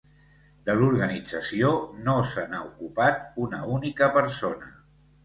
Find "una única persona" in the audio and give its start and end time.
3.45-4.73